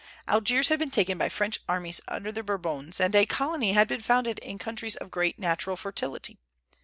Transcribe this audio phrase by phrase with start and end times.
[0.27, 4.01] Algiers had been taken by French armies under the Bourbons, and a colony had been
[4.01, 6.39] founded in countries of great natural fertility.